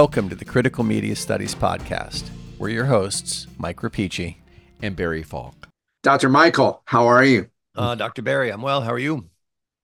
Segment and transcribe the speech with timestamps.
[0.00, 2.30] Welcome to the Critical Media Studies Podcast.
[2.56, 4.36] We're your hosts, Mike Rapici
[4.80, 5.66] and Barry Falk.
[6.04, 6.28] Dr.
[6.28, 7.48] Michael, how are you?
[7.74, 8.22] Uh, Dr.
[8.22, 8.80] Barry, I'm well.
[8.80, 9.28] How are you?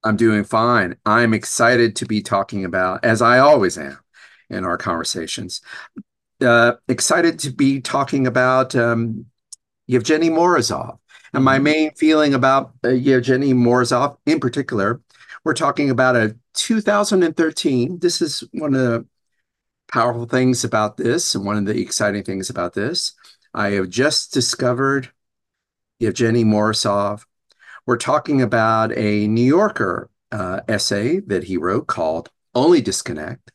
[0.05, 0.95] I'm doing fine.
[1.05, 3.99] I'm excited to be talking about, as I always am
[4.49, 5.61] in our conversations,
[6.41, 9.27] uh, excited to be talking about um,
[9.91, 10.99] Evgeny Morozov.
[11.33, 11.65] And my mm-hmm.
[11.65, 15.01] main feeling about uh, Evgeny Morozov in particular,
[15.45, 17.99] we're talking about a 2013.
[17.99, 19.07] This is one of the
[19.95, 23.13] powerful things about this, and one of the exciting things about this.
[23.55, 25.13] I have just discovered
[26.03, 27.25] Evgeny Morozov.
[27.87, 33.53] We're talking about a New Yorker uh, essay that he wrote called Only Disconnect.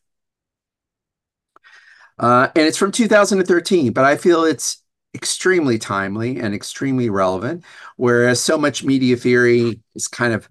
[2.18, 4.82] Uh, and it's from 2013, but I feel it's
[5.14, 7.64] extremely timely and extremely relevant,
[7.96, 10.48] whereas so much media theory is kind of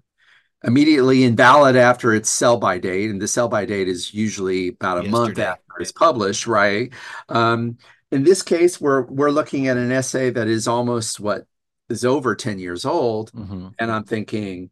[0.62, 4.98] immediately invalid after its sell by date, and the sell by date is usually about
[4.98, 5.10] a Yesterday.
[5.10, 6.92] month after it's published, right?
[7.28, 7.78] Um,
[8.10, 11.46] in this case, we're we're looking at an essay that is almost what
[11.88, 13.68] is over 10 years old, mm-hmm.
[13.78, 14.70] and I'm thinking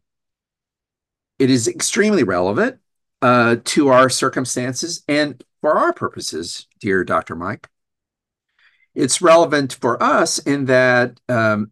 [1.37, 2.79] it is extremely relevant
[3.21, 7.35] uh, to our circumstances and for our purposes, dear Dr.
[7.35, 7.67] Mike.
[8.95, 11.71] It's relevant for us in that um,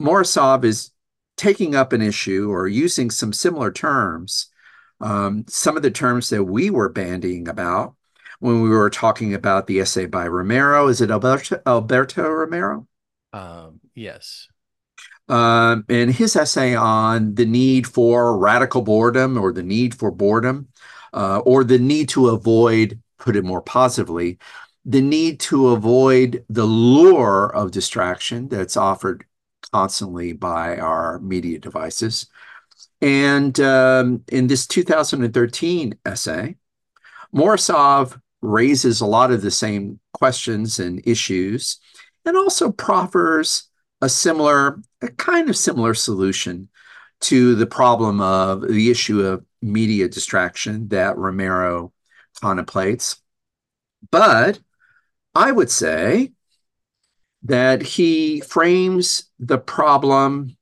[0.00, 0.90] Morozov is
[1.36, 4.48] taking up an issue or using some similar terms,
[5.00, 7.94] um, some of the terms that we were bandying about
[8.40, 10.88] when we were talking about the essay by Romero.
[10.88, 12.86] Is it Alberto, Alberto Romero?
[13.32, 14.48] Um, yes.
[15.28, 20.68] Um, and his essay on the need for radical boredom or the need for boredom
[21.14, 24.38] uh, or the need to avoid, put it more positively,
[24.84, 29.24] the need to avoid the lure of distraction that's offered
[29.72, 32.26] constantly by our media devices.
[33.00, 36.56] And um, in this 2013 essay,
[37.34, 41.78] Morozov raises a lot of the same questions and issues
[42.24, 43.64] and also proffers
[44.00, 46.68] a similar, a kind of similar solution
[47.20, 51.92] to the problem of the issue of media distraction that Romero
[52.40, 53.16] contemplates.
[54.10, 54.58] But
[55.34, 56.32] I would say
[57.44, 60.56] that he frames the problem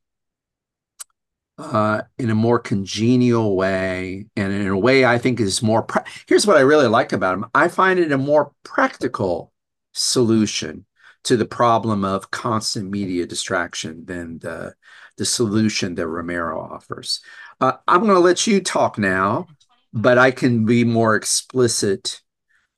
[1.62, 5.82] uh, in a more congenial way and in a way I think is more.
[5.82, 9.52] Pra- Here's what I really like about him I find it a more practical
[9.92, 10.86] solution
[11.24, 14.74] to the problem of constant media distraction than the,
[15.16, 17.20] the solution that Romero offers.
[17.60, 19.46] Uh, I'm going to let you talk now,
[19.92, 22.20] but I can be more explicit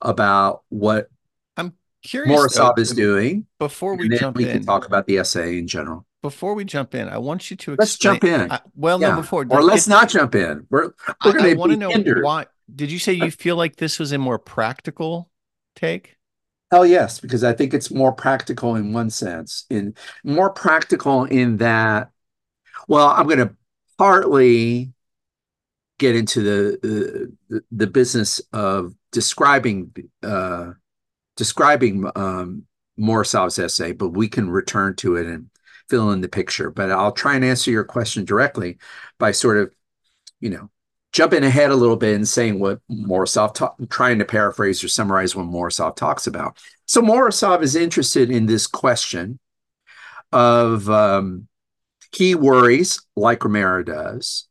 [0.01, 1.09] about what
[2.05, 2.39] curious.
[2.39, 3.45] Morozov is doing.
[3.59, 6.05] Before we jump we in, can talk about the essay in general.
[6.25, 8.51] Before we jump in, I want you to explain, let's jump in.
[8.51, 9.11] I, well, yeah.
[9.11, 10.65] no, before or let's not jump in.
[10.71, 10.89] We're
[11.23, 12.23] we're going to want to know hindered.
[12.23, 12.47] why.
[12.73, 15.29] Did you say you feel like this was a more practical
[15.75, 16.17] take?
[16.71, 19.65] Hell yes, because I think it's more practical in one sense.
[19.69, 19.93] In
[20.23, 22.09] more practical in that,
[22.87, 23.55] well, I'm going to
[23.99, 24.93] partly
[25.99, 29.93] get into the the, the business of describing
[30.23, 30.71] uh,
[31.37, 32.63] describing um,
[32.97, 35.49] essay, but we can return to it and
[35.89, 36.69] fill in the picture.
[36.69, 38.77] But I'll try and answer your question directly
[39.17, 39.73] by sort of,
[40.39, 40.69] you know,
[41.11, 45.35] jumping ahead a little bit and saying what Morozov, ta- trying to paraphrase or summarize
[45.35, 46.57] what Morozov talks about.
[46.85, 49.39] So Morozov is interested in this question
[50.31, 51.47] of um,
[52.13, 54.47] he worries, like Romero does,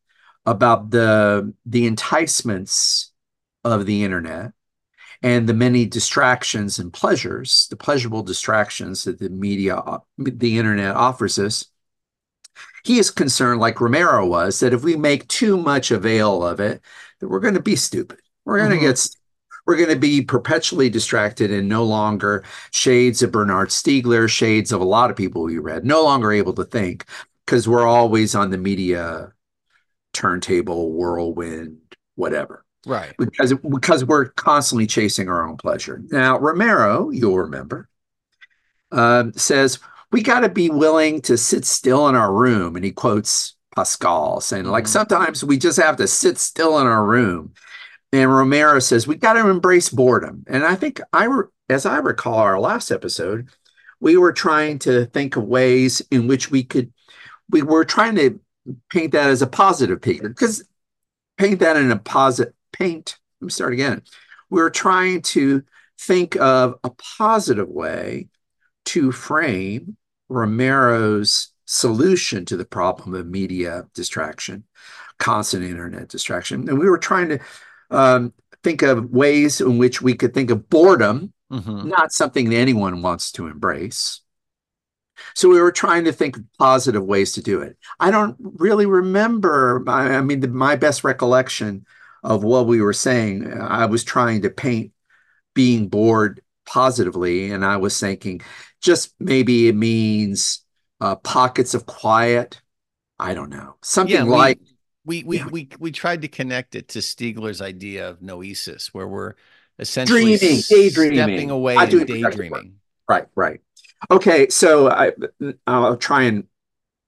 [0.47, 3.13] about the the enticements
[3.63, 4.53] of the internet
[5.25, 9.83] and the many distractions and pleasures, the pleasurable distractions that the media,
[10.19, 11.65] the internet offers us,
[12.85, 16.83] he is concerned, like Romero was, that if we make too much avail of it,
[17.21, 18.19] that we're going to be stupid.
[18.45, 18.85] We're going to mm-hmm.
[18.85, 19.09] get
[19.67, 24.83] we're going to be perpetually distracted and no longer shades of Bernard Stiegler, shades of
[24.83, 27.07] a lot of people we read, no longer able to think
[27.47, 29.33] because we're always on the media
[30.13, 31.79] turntable, whirlwind,
[32.15, 32.64] whatever.
[32.87, 33.15] Right.
[33.19, 36.03] Because because we're constantly chasing our own pleasure.
[36.11, 37.89] Now, Romero, you'll remember,
[38.93, 39.79] uh, says
[40.13, 44.41] we got to be willing to sit still in our room, and he quotes Pascal
[44.41, 44.93] saying, like mm-hmm.
[44.93, 47.55] sometimes we just have to sit still in our room.
[48.13, 50.45] And Romero says we got to embrace boredom.
[50.47, 53.49] And I think I, re- as I recall, our last episode,
[53.99, 56.93] we were trying to think of ways in which we could,
[57.51, 58.39] we were trying to
[58.91, 60.65] paint that as a positive picture because
[61.37, 63.19] paint that in a positive paint.
[63.41, 64.03] Let me start again.
[64.51, 65.63] We're trying to
[65.99, 68.29] think of a positive way
[68.87, 69.97] to frame
[70.29, 74.65] Romero's solution to the problem of media distraction,
[75.19, 76.69] constant internet distraction.
[76.69, 77.39] And we were trying to
[77.91, 78.33] um,
[78.63, 81.85] think of ways in which we could think of boredom, Mhm.
[81.85, 84.21] not something that anyone wants to embrace.
[85.35, 87.77] So we were trying to think of positive ways to do it.
[88.01, 89.85] I don't really remember.
[89.87, 91.87] I, I mean, the, my best recollection
[92.25, 94.93] of what we were saying, I was trying to paint
[95.55, 98.41] being bored positively, and I was thinking
[98.83, 100.65] just maybe it means
[101.01, 102.61] uh, pockets of quiet.
[103.19, 103.77] I don't know.
[103.83, 104.59] Something Yeah, we- like
[105.07, 105.49] We we Yeah.
[105.49, 109.35] we we tried to connect it to Stiegler's idea of noesis, where we're
[109.79, 111.19] essentially Dreaming, daydreaming.
[111.19, 112.65] stepping away Not and doing productive work.
[112.65, 112.81] daydreaming.
[113.07, 113.61] Right, right.
[114.11, 115.13] Okay, so I,
[115.67, 116.45] I'll try and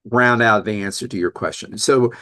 [0.04, 1.78] round out the answer to your question.
[1.78, 2.12] So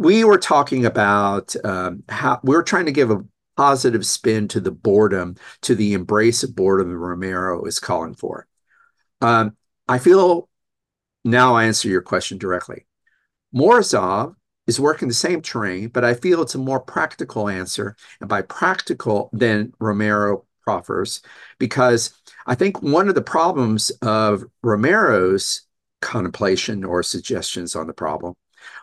[0.00, 3.22] we were talking about um, how we're trying to give a
[3.58, 8.46] positive spin to the boredom, to the embrace of boredom Romero is calling for.
[9.20, 10.48] Um, I feel
[11.22, 12.86] now I answer your question directly.
[13.54, 14.36] Morozov
[14.66, 18.40] is working the same terrain, but I feel it's a more practical answer, and by
[18.40, 21.20] practical than Romero proffers,
[21.58, 22.14] because
[22.46, 25.66] I think one of the problems of Romero's
[26.00, 28.32] contemplation or suggestions on the problem,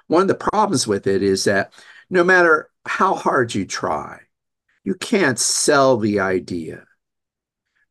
[0.07, 1.73] one of the problems with it is that
[2.09, 4.19] no matter how hard you try,
[4.83, 6.83] you can't sell the idea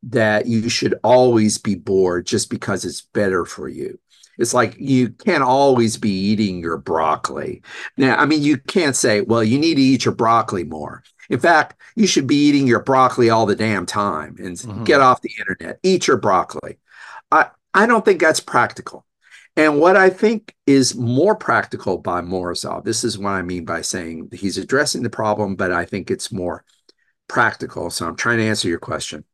[0.05, 3.99] that you should always be bored just because it's better for you.
[4.39, 7.63] It's like you can't always be eating your broccoli.
[7.97, 11.03] Now, I mean, you can't say, well, you need to eat your broccoli more.
[11.31, 14.85] In fact, you should be eating your broccoli all the damn time and Mhm.
[14.85, 15.79] get off the internet.
[15.83, 16.79] Eat your broccoli.
[17.33, 19.06] I, I don't think that's practical.
[19.56, 23.81] And what I think is more practical by Morozov, this is what I mean by
[23.81, 26.62] saying he's addressing the problem, but I think it's more
[27.26, 27.88] practical.
[27.91, 29.25] So I'm trying to answer your question.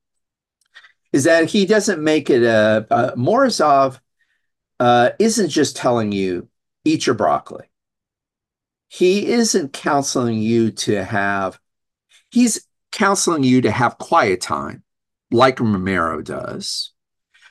[1.13, 3.99] Is that he doesn't make it a, a Morozov
[4.79, 6.49] uh, isn't just telling you
[6.85, 7.67] eat your broccoli.
[8.89, 11.59] He isn't counseling you to have,
[12.31, 14.83] he's counseling you to have quiet time,
[15.31, 16.92] like Romero does.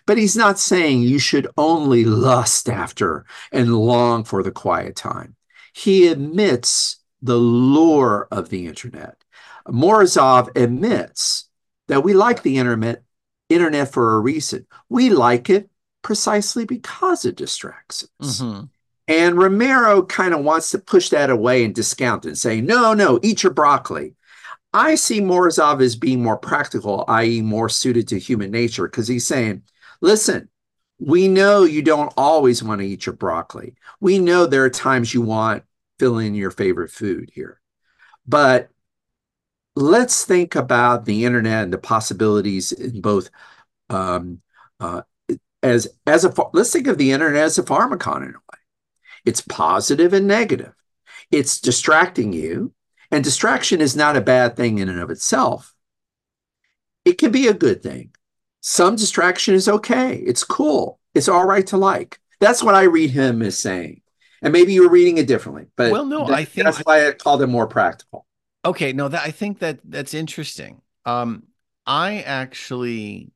[0.06, 5.36] But he's not saying you should only lust after and long for the quiet time.
[5.74, 9.24] He admits the lure of the internet.
[9.68, 11.48] Morozov admits
[11.88, 13.04] that we like the internet,
[13.50, 14.66] internet for a reason.
[14.90, 15.70] We like it
[16.02, 18.42] precisely because it distracts us.
[18.42, 18.70] Mhm.
[19.08, 22.94] And Romero kind of wants to push that away and discount it and say, no,
[22.94, 24.16] no, eat your broccoli.
[24.74, 29.28] I see Morozov as being more practical, i.e., more suited to human nature, because he's
[29.28, 29.64] saying,
[30.02, 30.50] listen,
[31.00, 33.76] we know you don't always want to eat your broccoli.
[34.00, 35.64] We know there are times you want
[36.00, 37.60] fill in your favorite food here.
[38.28, 38.70] But
[39.76, 43.30] let's think about the internet and the possibilities in both
[43.90, 44.42] um,
[44.80, 45.02] uh,
[45.64, 48.60] as as a let's think of the internet as a pharmakon in a way.
[49.26, 50.74] It's positive and negative.
[51.30, 52.74] It's distracting you,
[53.12, 55.74] and distraction is not a bad thing in and of itself.
[57.06, 58.12] It can be a good thing.
[58.62, 60.16] Some distraction is okay.
[60.16, 61.00] It's cool.
[61.14, 62.20] It's all right to like.
[62.40, 64.02] That's what I read him as saying.
[64.42, 67.12] And maybe you're reading it differently, but Well, no, that- I think- that's why I
[67.14, 68.26] called it more practical.
[68.64, 70.82] Okay, no, that I think that that's interesting.
[71.06, 71.44] Um,
[71.88, 73.32] I actually,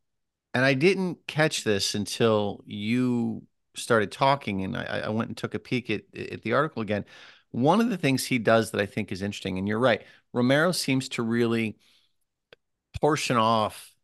[0.53, 3.43] and I didn't catch this until you
[3.75, 7.05] started talking, and I, I went and took a peek at at the article again.
[7.51, 10.71] One of the things he does that I think is interesting, and you're right, Romero
[10.71, 11.77] seems to really
[13.01, 13.94] portion off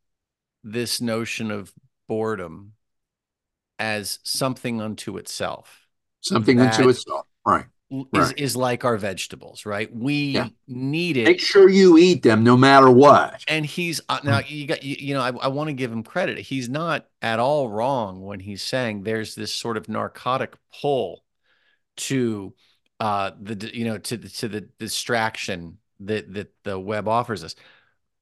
[0.63, 1.73] this notion of
[2.07, 2.73] boredom
[3.79, 5.87] as something unto itself.
[6.21, 7.25] Something unto itself.
[7.45, 7.65] Right.
[7.89, 8.39] Is Right.
[8.39, 9.93] is like our vegetables, right?
[9.93, 10.47] We Yeah.
[10.67, 11.25] need it.
[11.25, 13.43] Make sure you eat them no matter what.
[13.49, 16.03] and he's uh, now you got you, you know I, I want to give him
[16.03, 21.25] credit he's not at all wrong when he's saying there's this sort of narcotic pull
[21.97, 22.53] to
[23.01, 27.55] uh the you know to the to the distraction that that the web offers us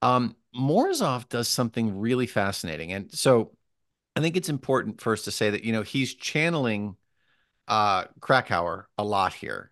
[0.01, 3.51] um Morozov does something really fascinating and so
[4.15, 6.95] I think it's important first to say that you know he's channeling
[7.67, 9.71] uh Kracauer a lot here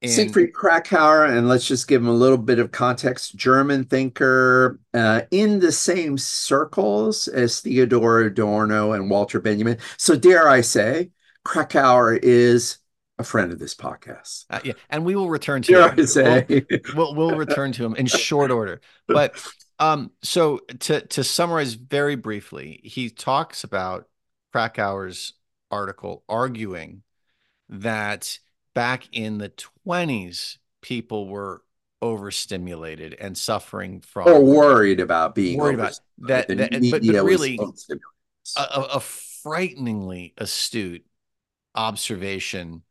[0.00, 4.80] And- Siegfried Kracauer, and let's just give him a little bit of context, German thinker
[4.94, 9.78] uh, in the same circles as Theodor Adorno and Walter Benjamin.
[9.98, 11.10] So, dare I say,
[11.46, 12.78] Kracauer is
[13.18, 14.46] a friend of this podcast.
[14.50, 16.00] uh, yeah and we will return to Dare him.
[16.00, 16.64] I say?
[16.96, 18.80] we'll we'll return to him in short order.
[19.06, 19.36] But
[19.82, 24.08] um, so to to summarize very briefly, he talks about
[24.54, 25.32] Kracauer's
[25.70, 27.02] article arguing
[27.68, 28.38] that
[28.74, 29.50] back in the
[29.86, 31.62] 20s, people were
[32.00, 37.56] overstimulated and suffering from or worried about being Worried about that- that- but- but really,
[38.56, 41.04] a, a, a frighteningly astute
[41.74, 42.82] observation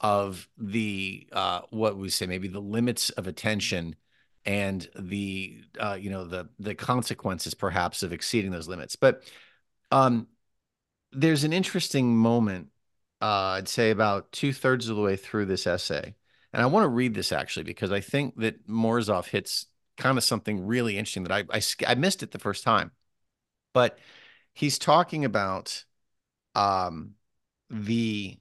[0.00, 3.94] of the uh, what we say maybe the limits of attention
[4.44, 8.96] and the uh, you know the the consequences perhaps of exceeding those limits.
[8.96, 9.22] But
[9.90, 10.28] um,
[11.12, 12.68] there's an interesting moment.
[13.20, 16.14] Uh, I'd say about two thirds of the way through this essay,
[16.52, 20.24] and I want to read this actually because I think that Morozov hits kind of
[20.24, 22.90] something really interesting that I, I I missed it the first time,
[23.72, 23.98] but
[24.54, 25.84] he's talking about
[26.54, 27.14] um
[27.70, 28.38] the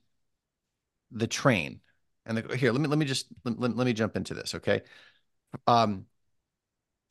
[1.12, 1.80] the train
[2.26, 4.82] and the, here let me let me just let, let me jump into this okay
[5.68, 6.06] um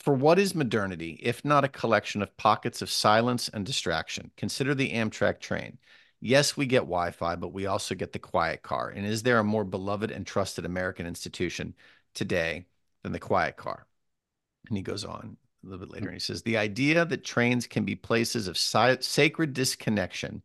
[0.01, 4.31] for what is modernity if not a collection of pockets of silence and distraction?
[4.37, 5.79] Consider the amtrak train.
[6.21, 8.89] Yes we get wi-fi but we also get the quiet car.
[8.91, 11.75] And is there a more beloved and trusted american institution
[12.15, 12.67] today
[13.03, 13.87] than the quiet car?
[14.69, 17.67] And he goes on a little bit later and he says the idea that trains
[17.67, 20.43] can be places of sacred disconnection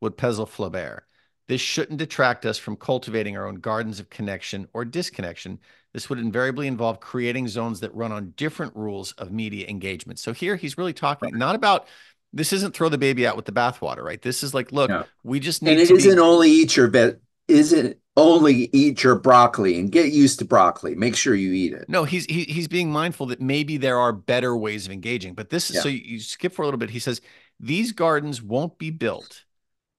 [0.00, 1.02] would puzzle Flaubert.
[1.48, 5.58] This shouldn't detract us from cultivating our own gardens of connection or disconnection.
[5.92, 10.18] This would invariably involve creating zones that run on different rules of media engagement.
[10.18, 11.88] So here he's really talking not about
[12.32, 14.22] this isn't throw the baby out with the bathwater, right?
[14.22, 15.04] This is like, look, no.
[15.22, 16.20] we just need and it to isn't be...
[16.20, 17.18] only eat your vet
[17.48, 20.94] isn't only eat your broccoli and get used to broccoli.
[20.94, 21.88] Make sure you eat it.
[21.88, 25.34] No, he's he, he's being mindful that maybe there are better ways of engaging.
[25.34, 25.82] But this is yeah.
[25.82, 26.90] so you, you skip for a little bit.
[26.90, 27.20] He says
[27.58, 29.44] these gardens won't be built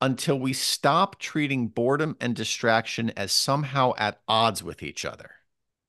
[0.04, 5.32] until we stop treating boredom and distraction as somehow at odds with each other.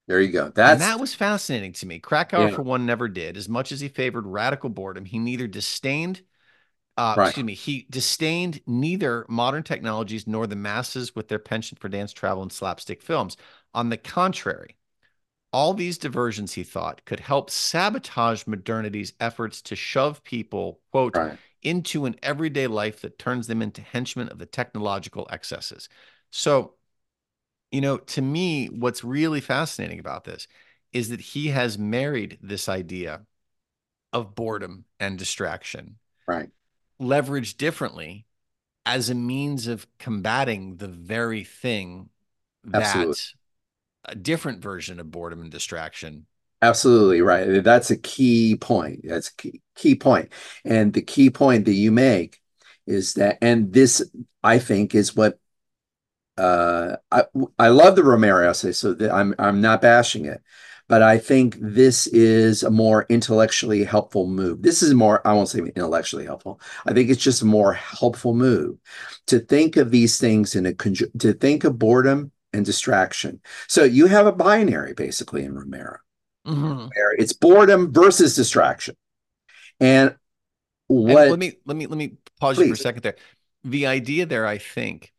[0.06, 0.52] There you go.
[0.54, 1.98] That's and that was fascinating to me.
[1.98, 2.54] Kracauer, yeah.
[2.54, 3.36] for one, never did.
[3.36, 6.22] As much as he favored radical boredom, he neither disdained,
[6.96, 7.26] uh, right.
[7.26, 12.12] excuse me, he disdained neither modern technologies nor the masses with their penchant for dance,
[12.12, 13.36] travel, and slapstick films.
[13.74, 14.76] On the contrary,
[15.52, 21.38] all these diversions, he thought, could help sabotage modernity's efforts to shove people, quote, right
[21.64, 25.88] into an everyday life that turns them into henchmen of the technological excesses.
[26.30, 26.74] So,
[27.72, 30.46] you know, to me, what's really fascinating about this
[30.92, 33.22] is that he has married this idea
[34.12, 35.96] of boredom and distraction,
[36.28, 36.50] right?
[37.00, 38.26] Leveraged differently
[38.86, 42.10] as a means of combating the very thing
[42.62, 43.32] that
[44.04, 46.26] a different version of boredom and distraction
[46.64, 47.62] Absolutely right.
[47.62, 49.00] That's a key point.
[49.04, 50.30] That's a key, key point.
[50.64, 52.40] And the key point that you make
[52.86, 54.02] is that, and this,
[54.42, 55.38] I think, is what
[56.36, 57.24] uh, I
[57.58, 60.42] I love the Romero essay, so that I'm I'm not bashing it,
[60.88, 64.62] but I think this is a more intellectually helpful move.
[64.62, 66.60] This is more, I won't say intellectually helpful.
[66.86, 68.78] I think it's just a more helpful move
[69.26, 73.40] to think of these things in a to think of boredom and distraction.
[73.68, 75.98] So you have a binary basically in Romero.
[76.46, 76.88] Mm-hmm.
[77.18, 78.96] It's boredom versus distraction.
[79.80, 80.16] And
[80.86, 82.68] what and let me let me let me pause please.
[82.68, 83.16] you for a second there.
[83.64, 85.12] The idea there, I think,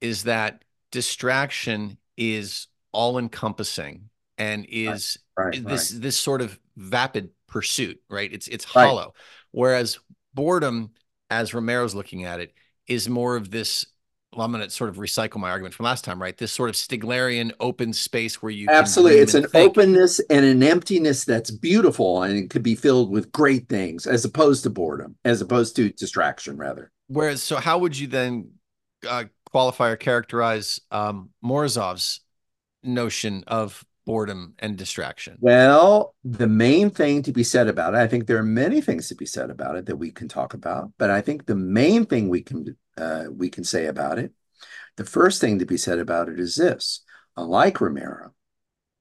[0.00, 6.02] is that distraction is all encompassing and is right, right, this right.
[6.02, 8.32] this sort of vapid pursuit, right?
[8.32, 9.14] It's it's hollow.
[9.50, 9.98] Whereas
[10.34, 10.90] boredom,
[11.28, 12.54] as Romero's looking at it,
[12.86, 13.86] is more of this
[14.34, 16.36] well, I'm going to sort of recycle my argument from last time, right?
[16.36, 19.70] This sort of Stieglerian open space where you absolutely it's an think.
[19.70, 24.24] openness and an emptiness that's beautiful and it could be filled with great things as
[24.24, 26.92] opposed to boredom, as opposed to distraction, rather.
[27.08, 28.52] Whereas, so how would you then
[29.08, 32.20] uh, qualify or characterize um, Morozov's
[32.84, 35.36] notion of boredom and distraction?
[35.40, 39.08] Well, the main thing to be said about it, I think there are many things
[39.08, 42.06] to be said about it that we can talk about, but I think the main
[42.06, 44.32] thing we can uh, we can say about it,
[44.96, 47.02] the first thing to be said about it is this:
[47.36, 48.34] unlike Romero,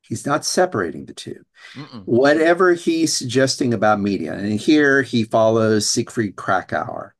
[0.01, 2.03] he's not separating the 2 Mm-mm.
[2.05, 7.11] Whatever he's suggesting about media, and here he follows Siegfried Kracauer,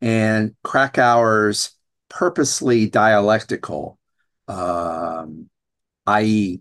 [0.00, 1.72] and Kracauer's
[2.08, 3.98] purposely dialectical,
[4.48, 5.50] um,
[6.06, 6.60] i.e.,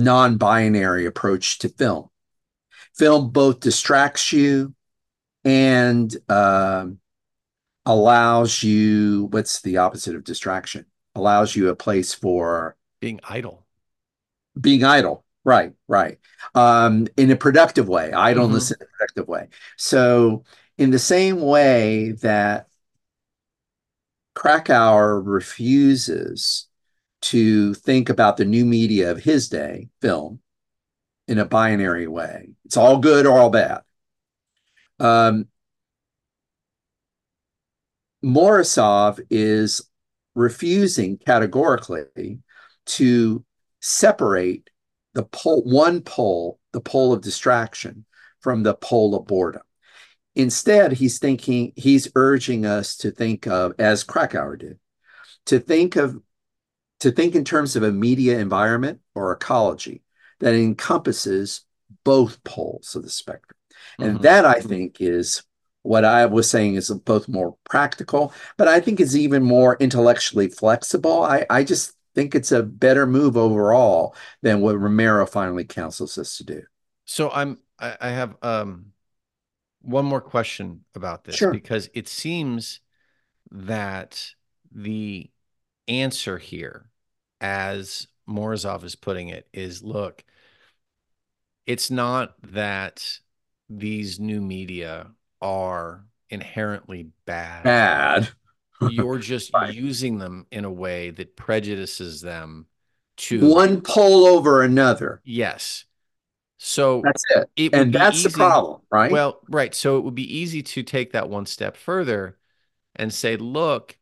[0.00, 2.08] non binary approach to film.
[2.94, 4.74] Film both distracts you
[5.44, 6.98] and um,
[7.86, 10.86] allows you what's the opposite of distraction?
[11.14, 13.66] Allows you a place for being idle.
[14.60, 15.24] Being idle.
[15.44, 16.18] Right, right.
[16.54, 18.82] Um, in a productive way, idleness mm-hmm.
[18.82, 19.48] in a productive way.
[19.76, 20.44] So,
[20.76, 22.66] in the same way that
[24.34, 26.68] Kracauer refuses
[27.22, 30.40] to think about the new media of his day, film,
[31.28, 32.50] in a binary way.
[32.64, 33.82] It's all good or all bad.
[34.98, 35.46] Um,
[39.30, 39.82] is
[40.34, 42.40] refusing categorically
[42.86, 43.44] to
[43.80, 44.70] separate
[45.14, 48.04] the pole, one pole, the pole of distraction,
[48.40, 49.62] from the pole of boredom.
[50.34, 54.78] Instead, he's thinking, he's urging us to think of, as Kracauer did,
[55.46, 56.20] to think of
[57.00, 60.02] to think in terms of a media environment or ecology
[60.40, 61.64] that encompasses
[62.04, 63.56] both poles of the spectrum.
[64.00, 64.22] And Mhm.
[64.22, 65.42] that I think is
[65.82, 70.48] what I was saying is both more practical, but I think is even more intellectually
[70.48, 71.22] flexible.
[71.22, 76.36] I, I just think it's a better move overall than what Romero finally counsels us
[76.38, 76.62] to do.
[77.04, 78.92] So I'm I, I have um
[79.82, 81.50] one more question about this Sure.
[81.50, 82.80] because it seems
[83.52, 84.34] that
[84.72, 85.30] the
[85.88, 86.89] answer here,
[87.40, 90.24] as Morozov is putting it, is look,
[91.66, 93.18] it's not that
[93.68, 95.08] these new media
[95.40, 97.78] are inherently bad.
[97.78, 98.28] Bad.
[98.80, 99.74] You're just Right.
[99.74, 102.66] using them in a way that prejudices them
[103.18, 105.20] to One pole over another.
[105.24, 105.84] yes.
[106.58, 107.50] So That's it.
[107.56, 109.22] it And that's the problem, right?
[109.22, 109.74] Well, right.
[109.74, 112.38] So it would be easy to take that one step further
[112.96, 113.98] and say, look,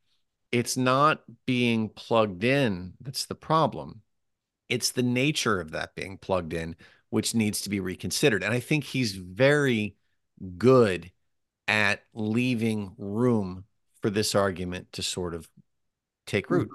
[0.50, 4.02] it's not being plugged in that's the problem.
[4.68, 6.76] It's the nature of that being plugged in,
[7.10, 8.42] which needs to be reconsidered.
[8.42, 9.96] And I think he's very
[10.56, 11.10] good
[11.66, 13.64] at leaving room
[14.02, 15.48] for this argument to sort of
[16.26, 16.54] take hmm.
[16.54, 16.70] root.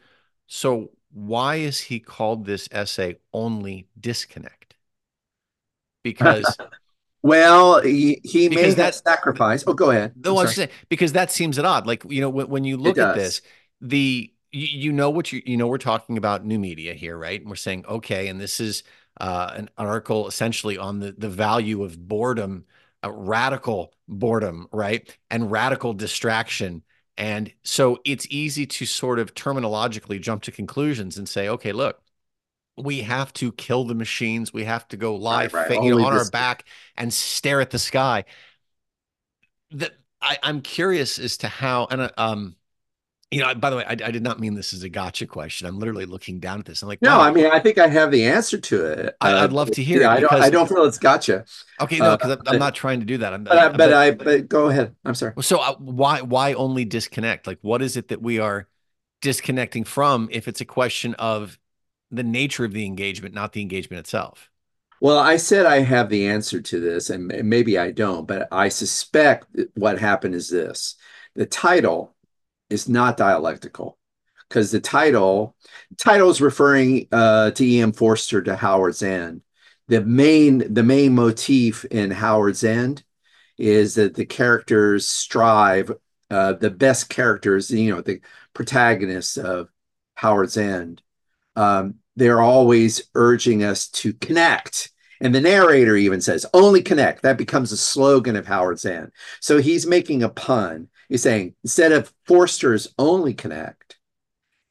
[0.48, 4.76] So why is he called this essay only disconnect?
[6.04, 6.58] Because
[7.24, 9.64] Well, he, he Because have that- sacrifice.
[9.66, 10.14] Oh, go ahead.
[10.18, 11.88] No, I'm I was just saying because that seems at odd.
[11.88, 13.42] Like you know, when, when you look at this,
[13.84, 17.40] the you, know what you you know we're talking about new media here, right?
[17.40, 18.84] And we're saying okay, and this is
[19.20, 22.66] uh, an article essentially on the the value of boredom,
[23.04, 26.84] uh, radical boredom, right, and radical distraction.
[27.18, 32.02] And so it's easy to sort of terminologically jump to conclusions and say, okay, look,
[32.78, 34.52] we have to kill the machines.
[34.54, 35.84] We have to go live Right, right.
[35.84, 36.66] you know, on our back
[36.98, 38.26] and stare at the sky.
[39.72, 42.56] That I, I'm curious as to how, and uh, um,
[43.34, 45.68] you know, by the way, I, I did not mean this as a gotcha question.
[45.68, 46.82] I'm literally looking down at this.
[46.82, 47.22] I'm like, No, wow.
[47.22, 49.16] I mean, I think I have the answer to it.
[49.22, 51.46] I- Uh, I'd love to hear yeah, it I don't, I don't feel it's gotcha.
[51.80, 53.34] okay, no, uh, because I'm, I'm not trying to do that.
[53.34, 54.96] I'm, But, I, but I, but go ahead.
[55.06, 55.34] I'm sorry.
[55.42, 57.48] so uh, why, why only disconnect?
[57.48, 58.68] Like, what is it that we are
[59.22, 60.30] disconnecting from?
[60.32, 61.60] If it's a question of
[62.12, 64.50] the nature of the engagement, not the engagement itself.
[65.00, 68.70] Well, I said I have the answer to this, and maybe I don't, but I
[68.70, 70.96] suspect that what happened is this.
[71.36, 72.16] The title
[72.74, 73.98] is not dialectical
[74.50, 75.56] because the title
[75.98, 77.94] title is referring uh, to E.M.
[77.94, 79.42] Forster to Howard's End.
[79.88, 83.04] The main the main motif in Howard's End
[83.58, 85.92] is that the characters strive,
[86.30, 88.20] uh, the best characters, you know, the
[88.54, 89.70] protagonists of
[90.16, 91.02] Howard's End,
[91.56, 94.92] um, they're always urging us to connect.
[95.22, 97.22] And the narrator even says, only connect.
[97.22, 99.12] That becomes a slogan of Howard's End.
[99.40, 100.90] So he's making a pun.
[101.14, 104.00] He's saying, instead of Forster's only connect,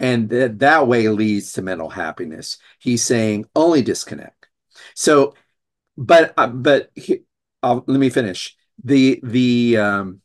[0.01, 4.49] and that way leads to mental happiness, he's saying only disconnect.
[4.97, 5.35] So,
[5.97, 7.21] but, uh, but he,
[7.63, 10.21] let me finish the, the, um,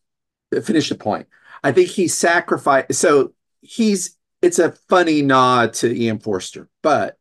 [0.64, 1.28] finish the point.
[1.64, 2.96] I think he sacrificed.
[2.96, 6.18] So he's, it's a funny nod to E.M.
[6.18, 7.20] Forster, but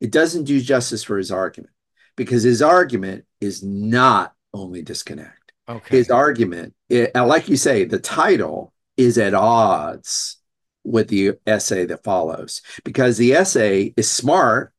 [0.00, 1.72] it doesn't do justice for his argument
[2.16, 5.43] because his argument is not only disconnect.
[5.68, 5.96] Okay.
[5.96, 10.36] His argument, it, and like you say, the title is at odds
[10.84, 14.72] with the essay that follows because the essay is smart.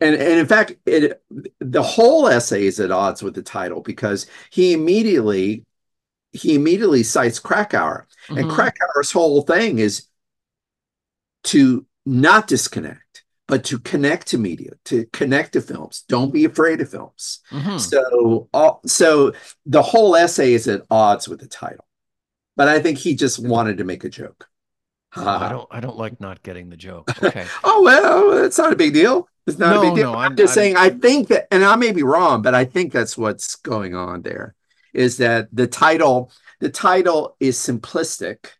[0.00, 1.22] And, and in fact, it,
[1.60, 5.64] the whole essay is at odds with the title because he immediately
[6.32, 8.50] he immediately cites Kracauer, and Mhm.
[8.50, 10.06] Kracauer's whole thing is
[11.44, 13.09] to not disconnect,
[13.50, 16.04] but to connect to media, to connect to films.
[16.08, 17.40] Don't be afraid of films.
[17.50, 17.78] Mhm.
[17.80, 19.32] So, all, so
[19.66, 21.84] the whole essay is at odds with the title,
[22.56, 24.46] but I think he just wanted to make a joke.
[25.16, 25.68] Oh, I don't.
[25.72, 27.10] I don't like not getting the joke.
[27.22, 27.44] Okay.
[27.64, 29.28] Oh well, it's not a big deal.
[29.46, 30.12] It's not No, a big deal.
[30.12, 30.76] no, I'm, I'm- just I'm- saying.
[30.76, 34.22] I think that, and I may be wrong, but I think that's what's going on
[34.22, 34.54] there.
[34.94, 36.30] Is that the title?
[36.60, 38.50] The title is simplistic,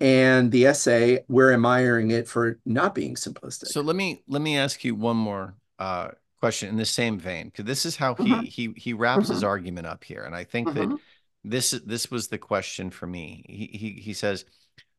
[0.00, 3.66] and the essay we're admiring it for not being simplistic.
[3.66, 6.08] So let me let me ask you one more uh,
[6.40, 8.46] question in the same vein because this is how he Mhm.
[8.46, 9.46] he he wraps his Mhm.
[9.48, 10.98] argument up here, and I think that Mhm.
[11.44, 13.44] this this was the question for me.
[13.48, 14.44] He he he says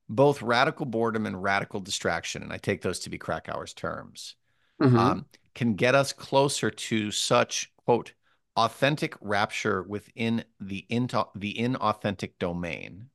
[0.10, 4.36] both radical boredom and radical distraction, and I take those to be Kracauer's terms,
[4.79, 4.97] Mhm.
[4.97, 8.13] um, can get us closer to such quote
[8.55, 13.10] authentic rapture within the into, the inauthentic domain.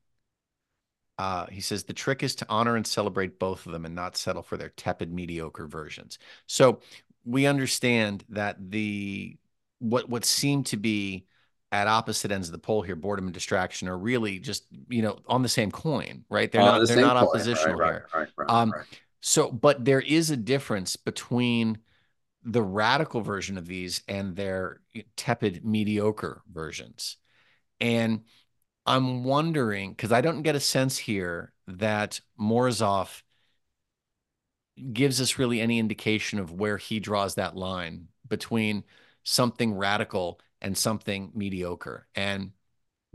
[1.20, 4.16] Uh, he says the trick is to honor and celebrate both of them and not
[4.16, 6.18] settle for their tepid, mediocre versions.
[6.46, 6.80] So
[7.26, 9.36] we understand that the
[9.80, 11.26] what what seem to be
[11.72, 15.18] at opposite ends of the pole here, boredom and distraction, are really just you know
[15.26, 16.50] on the same coin, right?
[16.50, 17.34] They're not the they're not point.
[17.34, 18.06] oppositional right, here.
[18.14, 18.86] Right, right, Um, right.
[19.20, 21.80] So, but there is a difference between
[22.42, 24.80] the radical version of these and their
[25.16, 27.18] tepid, mediocre versions.
[27.78, 28.22] And
[28.90, 33.22] I'm wondering because I don't get a sense here that Morozov
[34.92, 38.84] gives us really any indication of where he draws that line between
[39.22, 42.06] something radical and something mediocre.
[42.14, 42.52] And,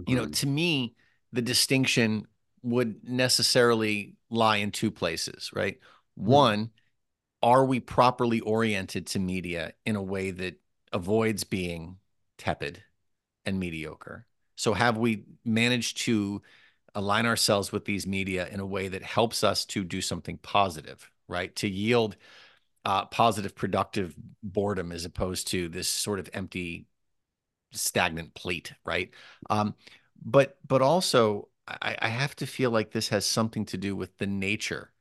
[0.06, 0.32] you know, Mm-hmm.
[0.32, 0.96] to me,
[1.34, 2.28] the distinction
[2.64, 5.80] would necessarily lie in two places, right?
[6.16, 6.72] One,
[7.44, 10.56] are we properly oriented to media in a way that
[10.94, 11.98] avoids being
[12.38, 12.84] tepid
[13.46, 14.28] and mediocre?
[14.56, 16.42] So, have we managed to
[16.96, 21.10] align ourselves with these media in a way that helps us to do something positive,
[21.28, 21.56] right?
[21.58, 22.16] To yield
[22.86, 26.88] uh, positive, productive boredom as opposed to this sort of empty,
[27.72, 29.12] stagnant plate, right?
[29.50, 29.76] Um,
[30.24, 34.18] but but also, I, I have to feel like this has something to do with
[34.18, 34.92] the nature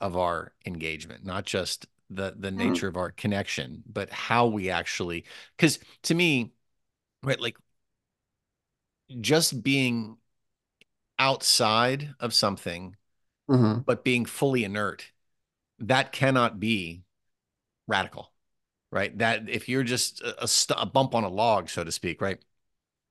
[0.00, 2.76] of our engagement, not just the the Mm-hmm.
[2.76, 5.24] nature of our connection, but how we actually.
[5.56, 6.52] Because to me,
[7.22, 7.56] right, like
[9.20, 10.16] just being
[11.18, 12.96] outside of something,
[13.48, 13.84] Mm-hmm.
[13.86, 15.12] but being fully inert,
[15.80, 17.04] that cannot be
[17.88, 18.32] radical,
[18.92, 19.16] right?
[19.18, 20.48] That if you're just a, a,
[20.82, 22.38] a bump on a log, so to speak, right?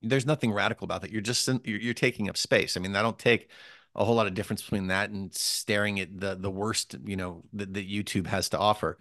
[0.02, 1.12] There's nothing radical about that.
[1.12, 2.78] You're just you're, you're taking up space.
[2.78, 3.50] I mean, I don't take
[3.96, 7.44] a whole lot of difference between that and staring at the the worst, you know,
[7.54, 9.00] that, that YouTube has to offer.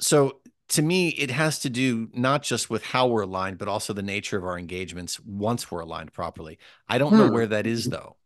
[0.00, 3.92] So to me, it has to do not just with how we're aligned, but also
[3.92, 6.58] the nature of our engagements once we're aligned properly.
[6.88, 7.28] I don't know Hmm.
[7.28, 8.16] where that is though.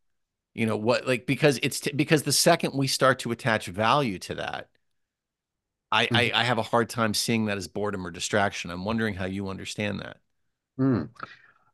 [0.55, 4.19] You know what, like because it's t- because the second we start to attach value
[4.21, 4.69] to that,
[5.93, 8.71] I, I I have a hard time seeing that as boredom or distraction.
[8.71, 10.19] I'm wondering how you understand that.
[10.79, 11.03] Hmm.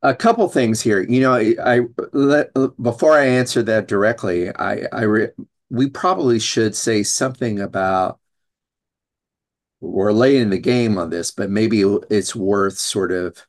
[0.03, 1.03] A couple things here.
[1.03, 1.81] You know, I, I
[2.15, 2.53] let
[2.83, 5.29] before I answer that directly, I I re,
[5.71, 8.20] we probably should say something about
[9.81, 13.45] we're late in the game on this, but maybe it's worth sort of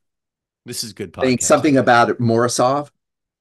[0.65, 1.41] This is good podcast.
[1.41, 2.89] something about Morozov,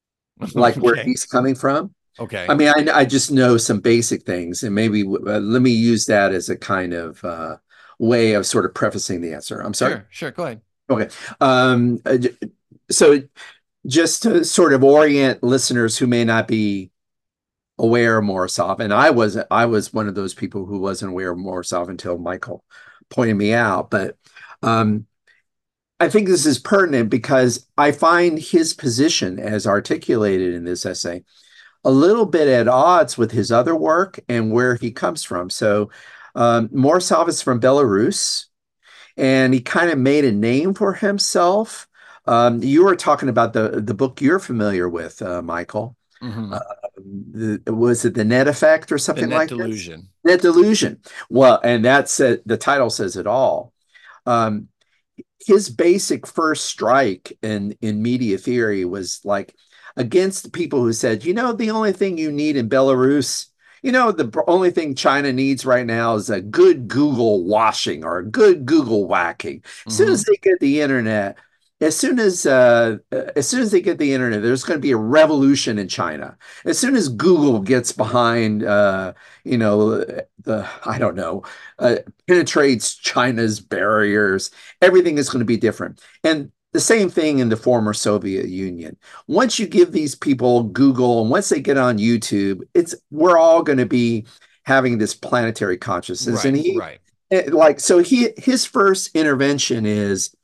[0.53, 1.93] like where he's coming from.
[2.19, 2.45] Okay.
[2.47, 6.05] I mean, I, I just know some basic things, and maybe uh, let me use
[6.05, 7.57] that as a kind of uh,
[7.99, 9.61] way of sort of prefacing the answer.
[9.61, 9.93] I'm sorry.
[9.93, 10.31] Sure, sure.
[10.31, 10.61] Go ahead.
[10.89, 11.09] Okay.
[11.39, 12.17] Um, uh,
[12.89, 13.21] so
[13.87, 16.90] just to sort of orient listeners who may not be
[17.81, 21.31] aware of Morozov, and I was I was one of those people who wasn't aware
[21.31, 22.63] of Morozov until Michael
[23.09, 23.89] pointed me out.
[23.89, 24.17] But
[24.61, 25.07] um,
[25.99, 31.23] I think this is pertinent because I find his position as articulated in this essay
[31.83, 35.49] a little bit at odds with his other work and where he comes from.
[35.49, 35.89] So
[36.35, 38.45] um, Morozov is from Belarus
[39.17, 41.87] and he kind of made a name for himself.
[42.25, 45.97] Um, you were talking about the the book you're familiar with, uh, Michael.
[46.21, 46.61] Mhm.
[47.33, 50.09] The, was it the Net Effect or something net like delusion.
[50.23, 50.99] Net Delusion.
[51.29, 52.47] Well, and that's it.
[52.47, 53.73] The title says it all.
[54.25, 54.67] Um,
[55.39, 59.55] his basic first strike in in media theory was like
[59.97, 63.47] against the people who said, you know, the only thing you need in Belarus,
[63.81, 68.19] you know, the only thing China needs right now is a good Google washing or
[68.19, 69.63] a good Google whacking.
[69.87, 71.37] As soon as they get the internet,
[71.81, 74.81] as soon as uh, uh, as soon as they get the internet, there's going to
[74.81, 76.37] be a revolution in China.
[76.63, 79.13] As soon as Google gets behind, uh,
[79.43, 79.97] you know,
[80.43, 81.43] the I don't know,
[81.79, 86.01] uh, penetrates China's barriers, everything is going to be different.
[86.23, 88.95] And the same thing in the former Soviet Union.
[89.27, 93.63] Once you give these people Google, and once they get on YouTube, it's we're all
[93.63, 94.25] going to be
[94.63, 96.45] having this planetary consciousness.
[96.45, 96.99] Right, And he right.
[97.31, 100.35] eh, like so he his first intervention is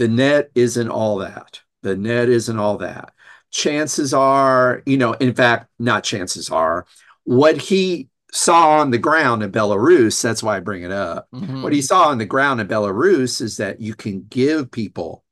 [0.00, 1.60] the net isn't all that.
[1.82, 3.12] The net isn't all that.
[3.50, 6.86] Chances are, you know, in fact, not chances are,
[7.24, 11.28] what he saw on the ground in Belarus, that's why I bring it up.
[11.34, 11.62] Mhm.
[11.62, 15.22] What he saw on the ground in Belarus is that you can give people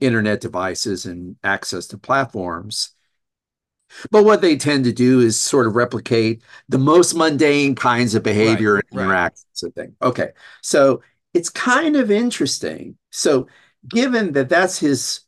[0.00, 2.94] internet devices and access to platforms.
[4.10, 8.22] But what they tend to do is sort of replicate the most mundane kinds of
[8.22, 9.04] behavior Right, and right.
[9.04, 9.94] interactions and things.
[10.00, 10.30] Okay.
[10.62, 11.02] So
[11.34, 12.96] it's kind of interesting.
[13.10, 13.48] So
[13.88, 15.20] given that that's his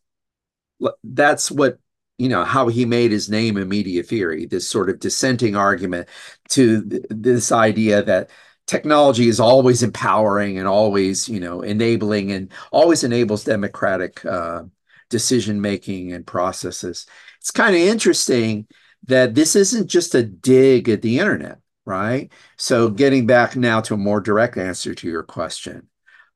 [1.04, 1.78] that's what
[2.18, 6.08] you know how he made his name in media theory this sort of dissenting argument
[6.48, 8.30] to th- this idea that
[8.66, 14.62] technology is always empowering and always you know enabling and always enables democratic uh,
[15.10, 17.06] decision making and processes.
[17.38, 18.66] It's kind of interesting
[19.06, 22.30] that this isn't just a dig at the internet right?
[22.58, 25.88] So getting back now to a more direct answer to your question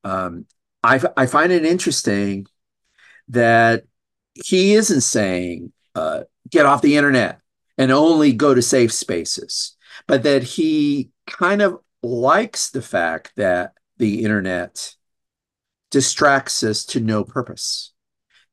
[0.02, 0.46] um,
[0.86, 2.46] I, I find it interesting
[3.28, 3.84] that
[4.34, 7.40] he isn't saying uh, get off the internet
[7.76, 13.72] and only go to safe spaces, but that he kind of likes the fact that
[13.96, 14.94] the internet
[15.90, 17.92] distracts us to no purpose,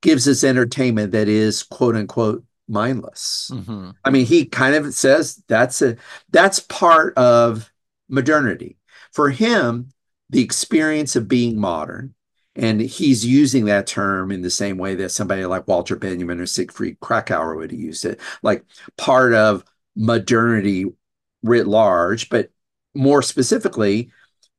[0.01, 3.51] gives us entertainment that is quote unquote mindless.
[3.53, 3.91] Mm-hmm.
[4.03, 5.97] I mean, he kind of says that's a
[6.31, 7.71] that's part of
[8.09, 8.77] modernity.
[9.11, 9.89] For him,
[10.29, 12.15] the experience of being modern,
[12.55, 16.45] and he's using that term in the same way that somebody like Walter Benjamin or
[16.45, 18.63] Siegfried Kracauer would use it, like
[18.97, 19.63] part of
[19.95, 20.85] modernity
[21.41, 22.49] writ large, but
[22.93, 24.11] more specifically,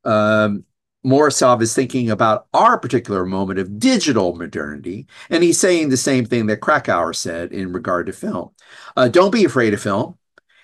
[0.05, 0.65] um,
[1.05, 6.47] is thinking about our particular moment of digital modernity, and he's saying the same thing
[6.47, 8.51] that Kracauer said in regard to film.
[8.97, 10.19] Uh, don't be afraid of film.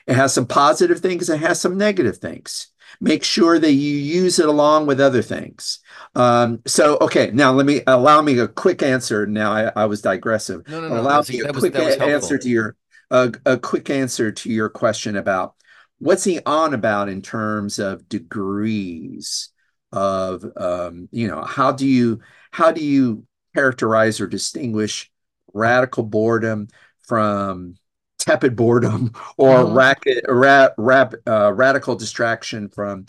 [0.06, 2.69] It has some positive things, it has some negative things.
[3.00, 5.78] Make sure that you use it along with other things.
[6.14, 9.26] Um, so, okay, now let me allow me a quick answer.
[9.26, 10.68] Now I, I was digressive.
[10.68, 11.00] No, no, no.
[11.00, 12.76] Allow me a quick was, answer to your
[13.10, 15.54] uh, a quick answer to your question about
[15.98, 19.50] what's he on about in terms of degrees
[19.92, 25.10] of um, you know how do you how do you characterize or distinguish
[25.52, 26.68] radical boredom
[27.02, 27.74] from
[28.20, 29.74] tepid boredom or mm-hmm.
[29.74, 33.06] racket, ra, ra, uh, radical distraction from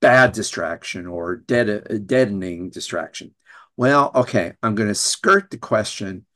[0.00, 3.32] bad distraction or dead, deadening distraction
[3.76, 6.26] well okay i'm going to skirt the question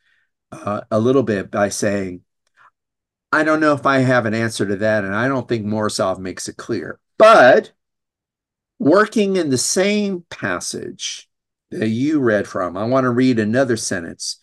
[0.53, 2.23] uh, a little bit by saying
[3.33, 6.19] I don't know if I have an answer to that, and I don't think Morozov
[6.19, 6.99] makes it clear.
[7.19, 7.73] But
[8.79, 11.29] working in the same passage
[11.71, 14.39] that you read from, I want to read another sentence.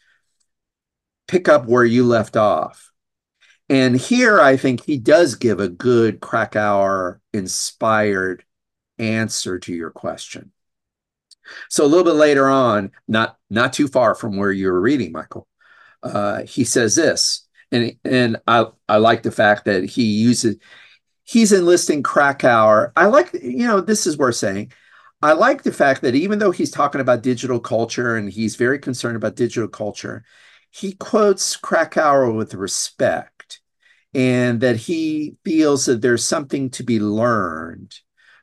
[1.28, 2.92] Pick up where you left off.
[3.70, 8.44] And here I think he does give a good Kracauer inspired
[9.00, 10.52] answer to your question.
[11.70, 15.12] So a little bit later on, not not too far from where you were reading,
[15.12, 15.48] Michael,
[16.04, 20.58] uh, he says this and and I I like the fact that he uses
[21.24, 22.92] he's enlisting Kracauer.
[22.96, 24.72] I like you know this is worth saying.
[25.22, 28.78] I like the fact that even though he's talking about digital culture and he's very
[28.78, 30.24] concerned about digital culture,
[30.70, 33.33] he quotes Kracauer with respect
[34.14, 37.96] and that he feels that there's something to be learned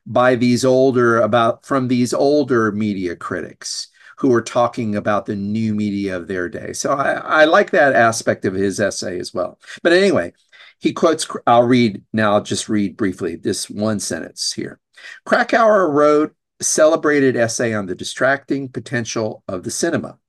[0.05, 5.73] by these older about from these older media critics who are talking about the new
[5.73, 6.73] media of their day.
[6.73, 9.59] So I, I like that aspect of his essay as well.
[9.81, 10.33] But anyway,
[10.79, 14.79] he quotes, I'll read now, I'll just read briefly this one sentence here.
[15.27, 20.19] Kracauer wrote a celebrated essay on the distracting potential of the cinema.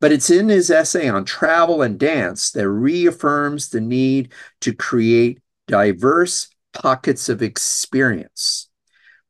[0.00, 5.40] But it's in his essay on travel and dance that reaffirms the need to create
[5.66, 8.68] diverse pockets of experience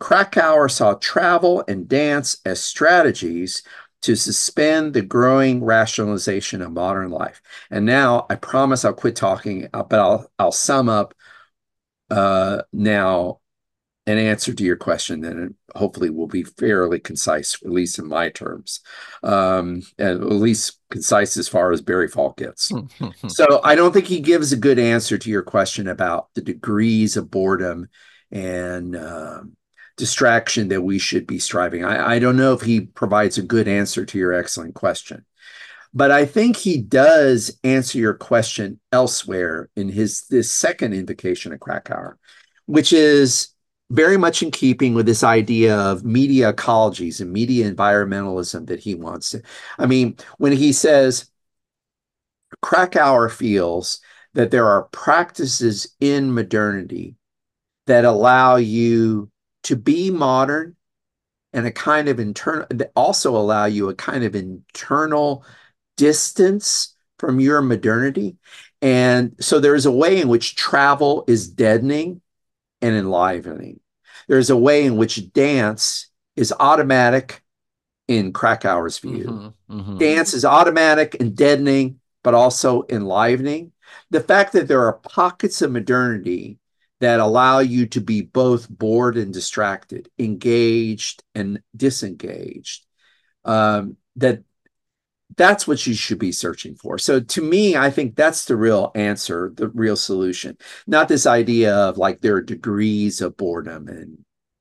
[0.01, 3.63] Kracauer saw travel and dance as strategies
[4.03, 7.41] to suspend the growing rationalization of modern life.
[7.71, 11.15] And now I promise I'll quit talking, but I'll I'll sum up
[12.11, 13.41] uh, now
[14.07, 18.29] an answer to your question, and hopefully will be fairly concise, at least in my
[18.29, 18.81] terms,
[19.23, 22.71] um, at least concise as far as Barry Falk gets.
[23.29, 27.17] so I don't think he gives a good answer to your question about the degrees
[27.17, 27.89] of boredom
[28.31, 29.57] and um,
[29.97, 31.85] distraction that we should be striving.
[31.85, 35.25] I, I don't know if he provides a good answer to your excellent question,
[35.95, 41.61] but I think he does answer your question elsewhere in his this second invocation of
[41.61, 42.15] Kracauer,
[42.67, 43.54] which is
[43.95, 48.95] very much in keeping with this idea of media ecologies and media environmentalism that he
[48.95, 49.43] wants to.
[49.79, 51.31] I mean, when he says
[52.63, 54.01] Kracauer feels
[54.35, 57.15] that there are practices in modernity
[57.87, 59.31] that allow you
[59.65, 60.77] to be modern
[61.53, 65.45] and a kind of internal that also allow you a kind of internal
[65.97, 68.37] distance from your modernity
[68.83, 72.21] and so there's a way in which travel is deadening
[72.83, 73.79] and enlivening
[74.29, 77.43] there's a way in which dance is automatic
[78.09, 79.25] in Kracauer's view
[79.69, 79.99] mm-hmm, mm-hmm.
[79.99, 83.73] dance is automatic and deadening but also enlivening
[84.11, 86.59] the fact that there are pockets of modernity
[87.01, 92.87] that allow you to be both bored and distracted, engaged and disengaged.
[93.45, 94.43] Um, that
[95.37, 96.99] that's what you should be searching for.
[96.99, 100.57] So to me, I think that's the real answer, the real solution.
[100.87, 104.19] Not this idea of like there are degrees of boredom and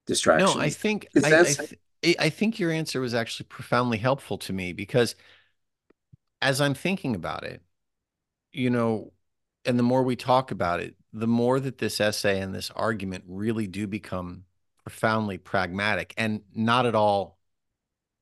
[0.08, 0.58] distraction.
[0.58, 4.54] No, I think I, I, th- I think your answer was actually profoundly helpful to
[4.54, 5.16] me because
[6.42, 7.62] as I'm thinking about it,
[8.52, 9.14] you know,
[9.66, 13.24] and the more we talk about it, the more that this essay and this argument
[13.28, 14.44] really do become
[14.84, 17.38] profoundly pragmatic and not at all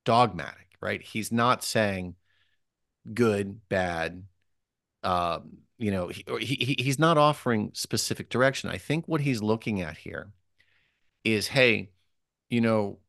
[0.06, 1.02] dogmatic, right?
[1.02, 2.16] He's not saying
[3.14, 4.24] good, bad.
[5.04, 6.24] Um, you know, he,
[6.56, 8.70] he he's not offering specific direction.
[8.70, 10.32] I think what he's looking at here
[11.24, 11.92] is, hey,
[12.50, 13.00] you know,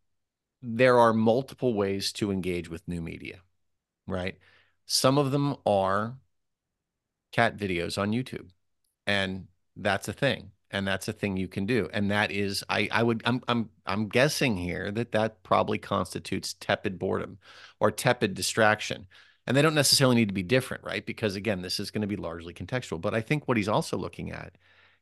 [0.62, 3.40] there are multiple ways to engage with new media,
[4.06, 4.38] right?
[4.86, 6.16] Some of them are
[7.32, 8.50] cat videos on YouTube,
[9.06, 12.88] and that's a thing, and that's a thing you can do, and that is, I,
[12.92, 17.38] I would, I'm, I'm, I'm guessing here that that probably constitutes tepid boredom
[17.80, 19.06] or tepid distraction,
[19.46, 21.04] and they don't necessarily need to be different, right?
[21.04, 23.00] Because again, this is going to be largely contextual.
[23.00, 24.56] But I think what he's also looking at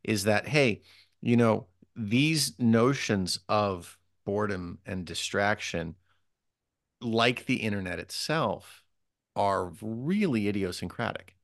[0.05, 0.83] is that, hey,
[1.21, 5.97] you know, these notions of boredom and distraction,
[7.01, 8.85] like the internet itself,
[9.37, 11.37] are really idiosyncratic.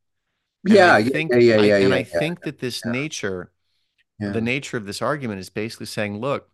[0.70, 2.58] And Yeah, I yeah, think yeah, yeah, I yeah, and yeah, I yeah, think that
[2.60, 3.52] this nature,
[4.26, 6.50] the nature of this argument is basically saying, look,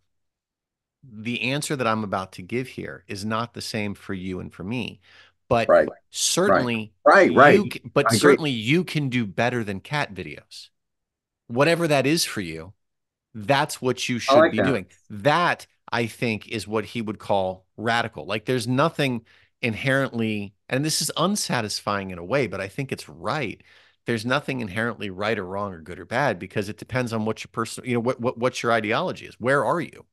[1.03, 4.53] the answer that I'm about to give here is not the same for you and
[4.53, 5.01] for me,
[5.53, 7.73] but Right, right, certainly right, you, right.
[7.73, 10.69] c- but certainly you can do better than cat videos.
[11.47, 12.73] Whatever that is for you,
[13.35, 14.65] that's what you should like be that.
[14.65, 14.87] doing.
[15.11, 18.25] That I think is what he would call radical.
[18.25, 19.25] Like there's nothing
[19.61, 23.61] inherently, and this is unsatisfying in a way, but I think it's right.
[24.07, 27.43] There's nothing inherently right or wrong or good or bad because it depends on what
[27.43, 29.35] your personal, you know, what what what your ideology is.
[29.39, 30.05] Where are you?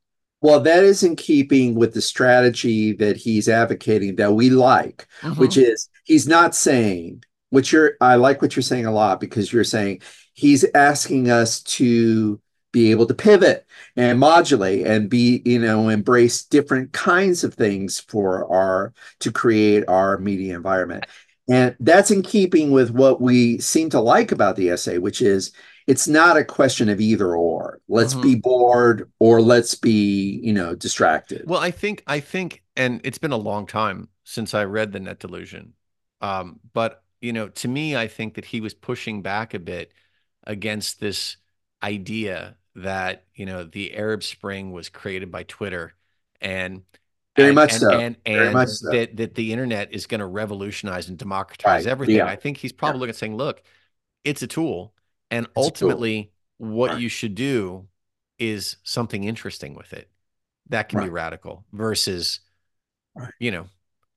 [0.42, 5.57] Well, that is in keeping with the strategy that he's advocating that we like, which
[5.57, 9.53] hmm is he's not saying what you're, I like what you're saying a lot because
[9.53, 10.00] you're saying
[10.33, 12.40] he's asking us to
[12.72, 18.00] be able to pivot and modulate and be, you know, embrace different kinds of things
[18.00, 21.05] for our, to create our media environment.
[21.48, 25.53] And that's in keeping with what we seem to like about the essay, which is
[25.90, 27.81] it's not a question of either or.
[27.88, 31.46] Let's be hmm bored or let's be, you know, distracted.
[31.46, 35.00] Well, I think I think, and it's been a long time since I read The
[35.00, 35.74] Net Delusion.
[36.20, 39.92] Um, but you know, to me, I think that he was pushing back a bit
[40.44, 41.37] against this
[41.83, 45.94] idea that, you know, the Arab Spring was created by Twitter
[46.40, 46.83] and
[47.37, 47.90] Very and much and so.
[47.90, 48.90] and and so.
[48.90, 51.87] that that the internet is going to revolutionize and democratize Right.
[51.87, 52.26] everything.
[52.26, 52.26] Yeah.
[52.29, 52.79] I think he's Yeah.
[52.79, 53.62] probably looking at saying, look,
[54.24, 54.94] it's a tool,
[55.30, 55.56] and tool.
[55.62, 57.00] ultimately what Right.
[57.00, 57.88] you should do
[58.38, 60.10] is something interesting with it.
[60.68, 62.40] That can be radical versus
[63.14, 63.32] Right.
[63.38, 63.66] you know,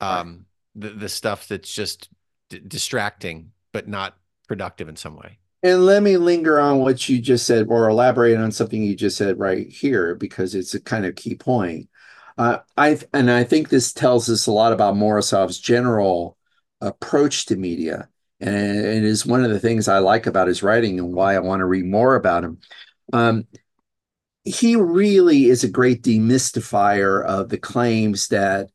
[0.01, 0.19] Right.
[0.19, 0.45] um,
[0.75, 2.09] the the stuff that's just
[2.49, 5.39] d distracting but not productive in some way.
[5.61, 9.17] And let me linger on what you just said or elaborate on something you just
[9.17, 11.89] said right here because it's a kind of key point.
[12.37, 16.37] Uh, I and I think this tells us a lot about Morozov's general
[16.81, 18.09] approach to media.
[18.43, 21.39] And it is one of the things I like about his writing and why I
[21.39, 22.59] want to read more about him.
[23.13, 23.47] Um,
[24.43, 28.69] he really is a great demystifier of the claims that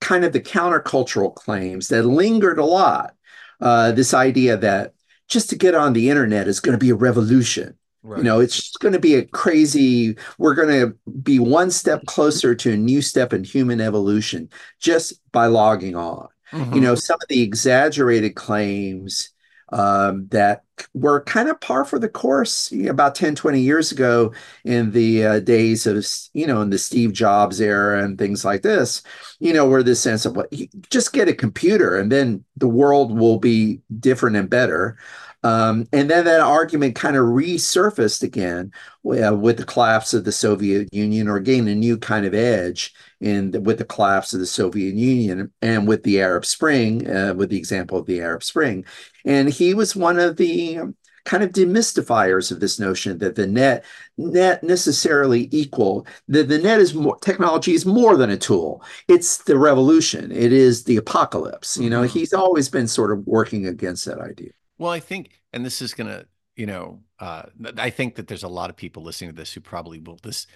[0.00, 3.14] kind of the countercultural claims that lingered a lot.
[3.60, 4.94] Uh, this idea that
[5.28, 7.76] just to get on the internet is going to be a revolution.
[8.18, 12.54] You know, it's going to be a crazy, we're going to be one step closer
[12.54, 16.28] to a new step in human evolution just by logging on.
[16.70, 19.30] You hmm know, some of the exaggerated claims
[19.72, 24.32] um, that were kind of par for the course about 10, 20 years ago
[24.64, 28.62] in the uh, days of, you know, in the Steve Jobs era and things like
[28.62, 29.02] this,
[29.38, 32.68] you know, where this sense of what, you just get a computer and then the
[32.68, 34.96] world will be different and better.
[35.42, 38.72] Um, and then that argument kind of resurfaced again
[39.06, 42.92] uh, with the collapse of the Soviet Union, or gained a new kind of edge
[43.20, 47.32] in the, with the collapse of the Soviet Union and with the Arab Spring, uh,
[47.34, 48.84] with the example of the Arab Spring.
[49.24, 53.46] And he was one of the um, kind of demystifiers of this notion that the
[53.46, 53.84] net
[54.16, 58.82] net necessarily equal the, the net is more technology is more than a tool.
[59.08, 60.32] It's the revolution.
[60.32, 61.76] It is the apocalypse.
[61.78, 65.30] You know hmm he's always been sort of working against that idea Well, I think,
[65.52, 67.44] and this is gonna, you know, uh,
[67.78, 70.48] I think that there's a lot of people listening to this who probably will this.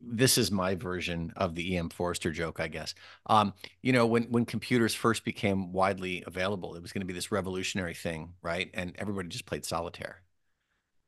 [0.00, 1.90] This is my version of the E.M.
[1.90, 2.94] Forster joke, I guess.
[3.26, 7.14] Um, you know, when when computers first became widely available, it was going to be
[7.14, 8.70] this revolutionary thing, right?
[8.74, 10.22] And everybody just played solitaire.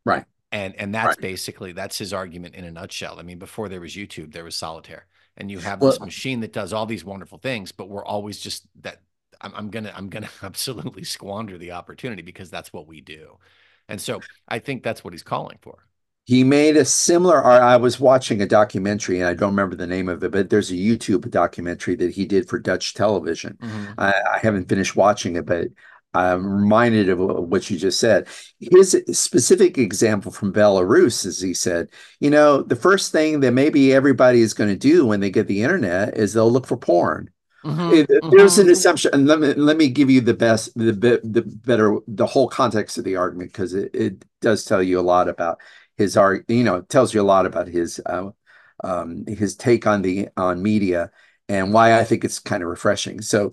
[0.04, 3.20] right And and that's right basically that's his argument in a nutshell.
[3.20, 5.06] I mean, before there was YouTube, there was solitaire,
[5.36, 8.66] and you have this machine that does all these wonderful things, but we're always just
[8.82, 9.02] that.
[9.40, 13.38] I'm, I'm gonna I'm gonna absolutely squander the opportunity because that's what we do,
[13.88, 15.86] and so I think that's what he's calling for.
[16.26, 17.44] He made a similar.
[17.44, 20.70] I was watching a documentary, and I don't remember the name of it, but there's
[20.70, 23.58] a YouTube documentary that he did for Dutch television.
[23.60, 25.68] hmm I, I haven't finished watching it, but
[26.14, 28.28] I'm reminded of what you just said.
[28.60, 31.88] His specific example from Belarus is he said,
[32.20, 35.48] you know, the first thing that maybe everybody is going to do when they get
[35.48, 37.30] the internet is they'll look for porn.
[37.64, 40.70] Hmm It, there's hmm an assumption, and let me let me give you the best,
[40.76, 44.82] the bit, the better, the whole context of the argument because it, it does tell
[44.82, 45.60] you a lot about
[45.96, 46.44] his art.
[46.48, 48.30] You know, it tells you a lot about his uh,
[48.84, 51.10] um, his take on the on media
[51.48, 53.22] and why I think it's kind of refreshing.
[53.22, 53.52] So,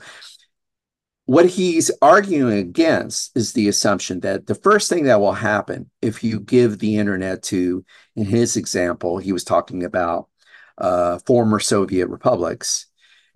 [1.25, 6.23] what he's arguing against is the assumption that the first thing that will happen if
[6.23, 7.83] you give the internet to,
[8.15, 10.29] in his example, he was talking about
[10.77, 12.85] uh, former Soviet republics.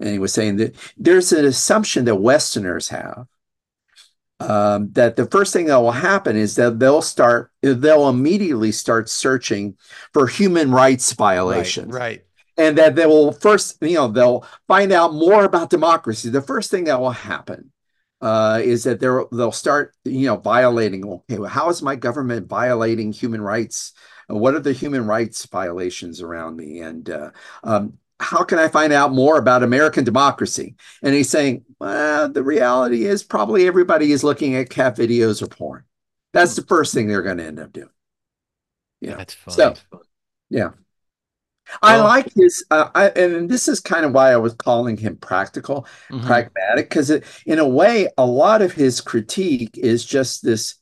[0.02, 3.28] And he was saying that there's an assumption that Westerners have
[4.42, 9.10] um, that the first thing that will happen is that they'll start, they'll immediately start
[9.10, 9.78] searching
[10.14, 11.94] for human rights violations.
[11.94, 12.00] Right.
[12.00, 12.26] right.
[12.58, 16.30] And that they will first, you know, they'll find out more about democracy.
[16.30, 17.72] The first thing that will happen
[18.20, 21.06] uh, is that they'll they'll start, you know, violating.
[21.06, 23.94] Okay, well, how is my government violating human rights?
[24.28, 26.82] What are the human rights violations around me?
[26.82, 27.32] And uh,
[27.64, 30.76] um, how can I find out more about American democracy?
[31.02, 35.48] And he's saying, well, the reality is probably everybody is looking at cat videos or
[35.48, 35.84] porn.
[36.32, 37.90] That's the first thing they're going to end up doing.
[39.02, 39.56] Yeah, that's fine.
[39.56, 39.74] So,
[40.50, 40.70] yeah.
[41.82, 45.16] I like his, uh, I, and this is kind of why I was calling him
[45.16, 46.26] practical, mm-hmm.
[46.26, 50.76] pragmatic, because in a way, a lot of his critique is just this,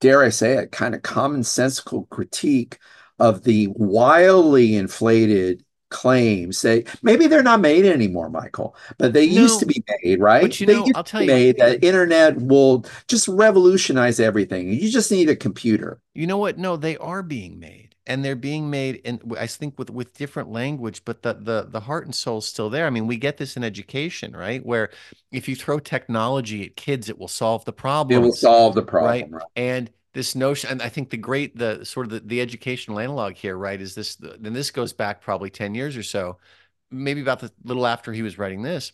[0.00, 2.78] dare I say it, kind of commonsensical critique
[3.18, 6.62] of the wildly inflated claims.
[6.62, 10.42] They maybe they're not made anymore, Michael, but they no, used to be made, right?
[10.42, 14.72] But you they know, I'll tell you, made that internet will just revolutionize everything.
[14.72, 16.00] You just need a computer.
[16.14, 16.58] You know what?
[16.58, 20.50] No, they are being made, and they're being made, in I think with with different
[20.50, 22.86] language, but the the the heart and soul is still there.
[22.86, 24.64] I mean, we get this in education, right?
[24.64, 24.90] Where
[25.32, 28.20] if you throw technology at kids, it will solve the problem.
[28.20, 29.32] It will solve the problem, right?
[29.32, 29.42] right?
[29.56, 33.34] And this notion and i think the great the sort of the, the educational analog
[33.34, 36.38] here right is this then this goes back probably 10 years or so
[36.90, 38.92] maybe about the little after he was writing this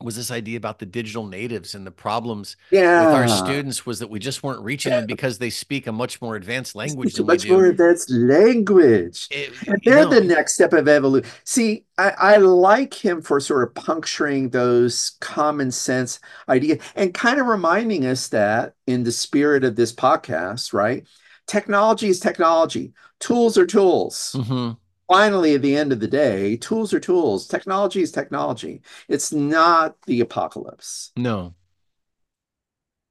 [0.00, 3.04] was this idea about the digital natives and the problems yeah.
[3.04, 6.22] with our students was that we just weren't reaching them because they speak a much
[6.22, 7.56] more advanced language than much we do.
[7.56, 9.26] more advanced language.
[9.32, 11.28] It, and they're know, the next step of evolution.
[11.42, 17.40] See, I, I, like him for sort of puncturing those common sense ideas and kind
[17.40, 21.04] of reminding us that in the spirit of this podcast, right?
[21.48, 22.92] Technology is technology.
[23.18, 24.36] Tools are tools.
[24.36, 24.74] Mm-hmm
[25.08, 27.46] finally, at the end of the day, tools are tools.
[27.46, 28.82] Technology is technology.
[29.08, 31.12] It's not the apocalypse.
[31.16, 31.54] No.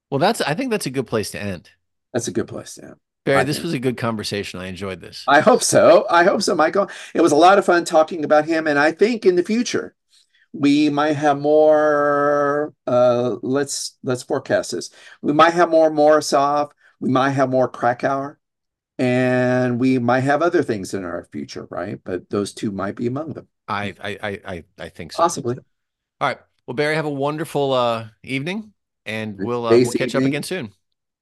[0.09, 0.41] Well, that's.
[0.41, 1.69] I think that's a good place to end.
[2.13, 2.95] That's a good place to end.
[3.25, 3.65] Barry, I this think.
[3.65, 4.59] was a good conversation.
[4.59, 5.25] I enjoyed this.
[5.27, 6.05] I hope so.
[6.09, 6.89] I hope so, Michael.
[7.13, 9.95] It was a lot of fun talking about him, and I think in the future
[10.53, 12.73] we might have more.
[12.85, 14.89] Uh, let's let's forecast this.
[15.21, 16.71] We might have more Morozov.
[16.99, 18.37] We might have more Kracauer
[18.99, 21.99] and we might have other things in our future, right?
[22.03, 23.47] But those two might be among them.
[23.67, 25.23] I I I I think so.
[25.23, 25.57] Possibly.
[26.19, 26.39] All right.
[26.65, 28.73] Well, Barry, have a wonderful uh, evening,
[29.05, 30.23] and we'll, uh, we'll catch evening.
[30.23, 30.73] up again soon.